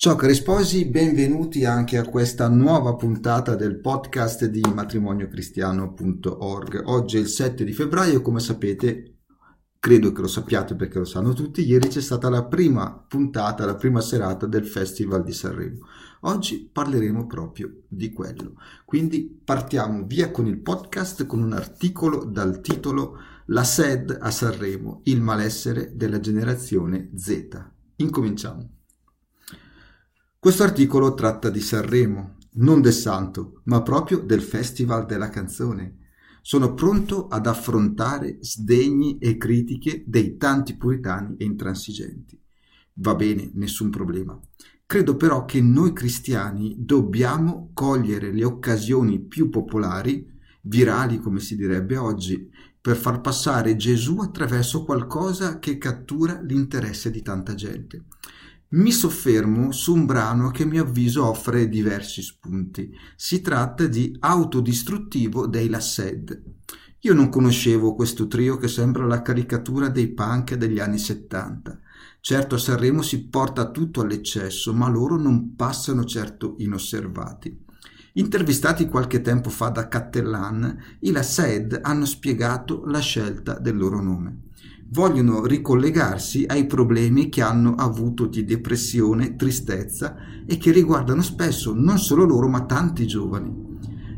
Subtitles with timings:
[0.00, 6.82] Ciao cari sposi, benvenuti anche a questa nuova puntata del podcast di matrimoniocristiano.org.
[6.84, 9.16] Oggi è il 7 di febbraio, come sapete,
[9.80, 13.74] credo che lo sappiate perché lo sanno tutti, ieri c'è stata la prima puntata, la
[13.74, 15.84] prima serata del Festival di Sanremo.
[16.20, 18.52] Oggi parleremo proprio di quello.
[18.84, 25.00] Quindi partiamo via con il podcast con un articolo dal titolo La SED a Sanremo,
[25.06, 27.48] il malessere della generazione Z.
[27.96, 28.76] Incominciamo.
[30.40, 35.96] Questo articolo tratta di Sanremo, non del santo, ma proprio del Festival della canzone.
[36.42, 42.40] Sono pronto ad affrontare sdegni e critiche dei tanti puritani e intransigenti.
[43.00, 44.40] Va bene, nessun problema.
[44.86, 50.24] Credo però che noi cristiani dobbiamo cogliere le occasioni più popolari,
[50.62, 52.48] virali come si direbbe oggi,
[52.80, 58.04] per far passare Gesù attraverso qualcosa che cattura l'interesse di tanta gente.
[58.70, 62.90] Mi soffermo su un brano che a mio avviso offre diversi spunti.
[63.16, 66.42] Si tratta di Autodistruttivo dei Lassed.
[66.98, 71.80] Io non conoscevo questo trio che sembra la caricatura dei punk degli anni 70.
[72.20, 77.64] Certo a Sanremo si porta tutto all'eccesso, ma loro non passano certo inosservati.
[78.14, 84.42] Intervistati qualche tempo fa da Cattellan, i Lassed hanno spiegato la scelta del loro nome
[84.90, 91.98] vogliono ricollegarsi ai problemi che hanno avuto di depressione, tristezza e che riguardano spesso non
[91.98, 93.66] solo loro ma tanti giovani.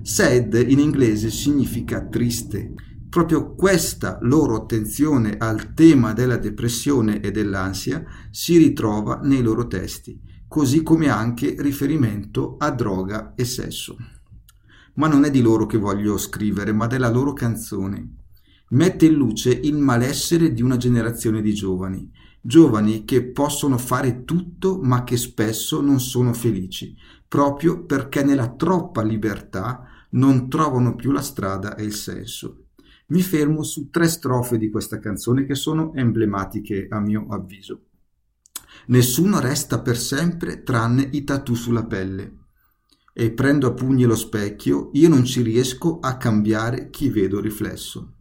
[0.02, 2.74] Sad in inglese significa triste.
[3.08, 10.20] Proprio questa loro attenzione al tema della depressione e dell'ansia si ritrova nei loro testi,
[10.46, 13.96] così come anche riferimento a droga e sesso.
[14.94, 18.19] Ma non è di loro che voglio scrivere, ma della loro canzone
[18.70, 24.78] mette in luce il malessere di una generazione di giovani, giovani che possono fare tutto
[24.80, 26.96] ma che spesso non sono felici,
[27.26, 32.66] proprio perché nella troppa libertà non trovano più la strada e il senso.
[33.08, 37.86] Mi fermo su tre strofe di questa canzone che sono emblematiche a mio avviso.
[38.86, 42.36] Nessuno resta per sempre tranne i tatu sulla pelle.
[43.12, 48.14] E prendo a pugni lo specchio, io non ci riesco a cambiare chi vedo riflesso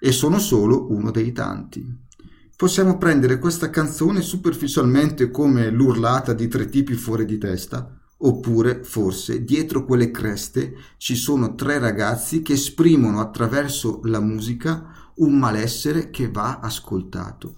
[0.00, 2.08] e sono solo uno dei tanti.
[2.56, 9.44] Possiamo prendere questa canzone superficialmente come l'urlata di tre tipi fuori di testa, oppure forse
[9.44, 16.30] dietro quelle creste ci sono tre ragazzi che esprimono attraverso la musica un malessere che
[16.30, 17.54] va ascoltato.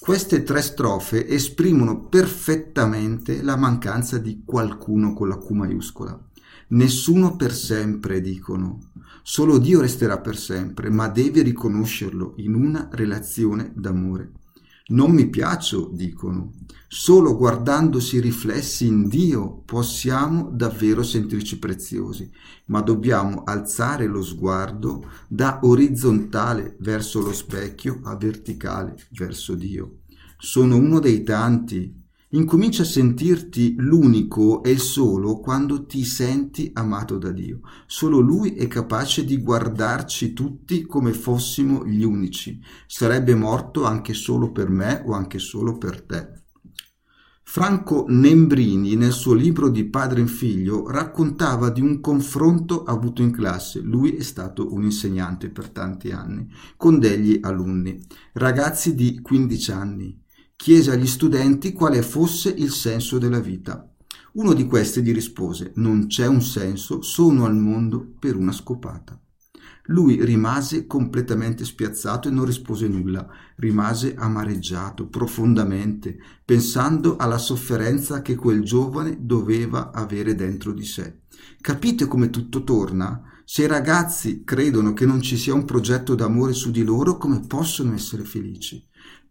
[0.00, 6.16] Queste tre strofe esprimono perfettamente la mancanza di qualcuno con la Q maiuscola.
[6.68, 8.90] Nessuno per sempre, dicono.
[9.22, 14.32] Solo Dio resterà per sempre, ma devi riconoscerlo in una relazione d'amore.
[14.88, 16.52] Non mi piaccio, dicono.
[16.88, 22.30] Solo guardandosi riflessi in Dio possiamo davvero sentirci preziosi,
[22.66, 29.98] ma dobbiamo alzare lo sguardo da orizzontale verso lo specchio a verticale verso Dio.
[30.38, 32.05] Sono uno dei tanti
[32.36, 37.60] Incomincia a sentirti l'unico e il solo quando ti senti amato da Dio.
[37.86, 42.62] Solo Lui è capace di guardarci tutti come fossimo gli unici.
[42.86, 46.42] Sarebbe morto anche solo per me o anche solo per te.
[47.42, 53.30] Franco Nembrini nel suo libro di padre in figlio raccontava di un confronto avuto in
[53.30, 57.98] classe, lui è stato un insegnante per tanti anni, con degli alunni,
[58.34, 60.24] ragazzi di 15 anni
[60.56, 63.88] chiese agli studenti quale fosse il senso della vita.
[64.32, 69.18] Uno di questi gli rispose Non c'è un senso, sono al mondo per una scopata.
[69.88, 78.34] Lui rimase completamente spiazzato e non rispose nulla, rimase amareggiato profondamente, pensando alla sofferenza che
[78.34, 81.20] quel giovane doveva avere dentro di sé.
[81.60, 83.22] Capite come tutto torna?
[83.44, 87.40] Se i ragazzi credono che non ci sia un progetto d'amore su di loro, come
[87.46, 88.84] possono essere felici?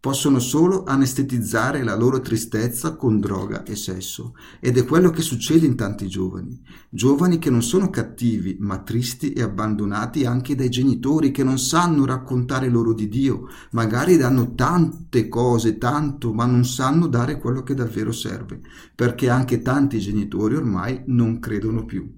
[0.06, 5.66] Possono solo anestetizzare la loro tristezza con droga e sesso ed è quello che succede
[5.66, 6.62] in tanti giovani.
[6.88, 12.04] Giovani che non sono cattivi, ma tristi e abbandonati anche dai genitori che non sanno
[12.04, 17.74] raccontare loro di Dio, magari danno tante cose, tanto, ma non sanno dare quello che
[17.74, 18.60] davvero serve,
[18.94, 22.14] perché anche tanti genitori ormai non credono più.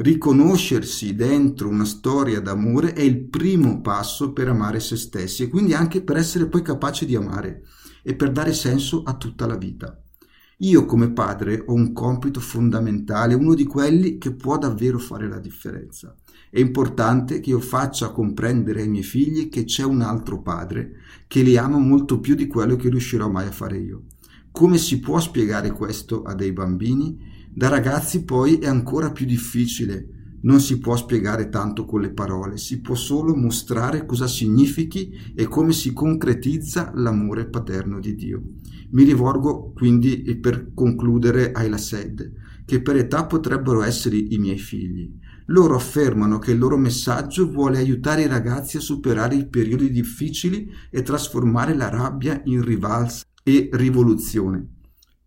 [0.00, 5.74] Riconoscersi dentro una storia d'amore è il primo passo per amare se stessi e quindi
[5.74, 7.64] anche per essere poi capaci di amare
[8.04, 10.00] e per dare senso a tutta la vita.
[10.58, 15.40] Io come padre ho un compito fondamentale, uno di quelli che può davvero fare la
[15.40, 16.14] differenza.
[16.48, 20.92] È importante che io faccia comprendere ai miei figli che c'è un altro padre
[21.26, 24.04] che li ama molto più di quello che riuscirò mai a fare io.
[24.52, 27.37] Come si può spiegare questo a dei bambini?
[27.58, 30.36] Da ragazzi poi è ancora più difficile.
[30.42, 35.48] Non si può spiegare tanto con le parole, si può solo mostrare cosa significhi e
[35.48, 38.42] come si concretizza l'amore paterno di Dio.
[38.90, 42.32] Mi rivolgo quindi per concludere ai Lased,
[42.64, 45.12] che per età potrebbero essere i miei figli.
[45.46, 50.70] Loro affermano che il loro messaggio vuole aiutare i ragazzi a superare i periodi difficili
[50.92, 54.76] e trasformare la rabbia in rivalsa e rivoluzione.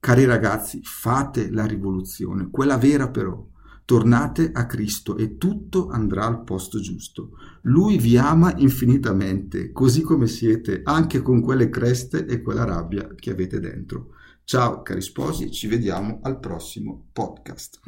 [0.01, 3.48] Cari ragazzi, fate la rivoluzione, quella vera però.
[3.86, 7.33] Tornate a Cristo e tutto andrà al posto giusto.
[7.65, 13.30] Lui vi ama infinitamente, così come siete, anche con quelle creste e quella rabbia che
[13.30, 14.15] avete dentro.
[14.44, 17.80] Ciao cari sposi, ci vediamo al prossimo podcast.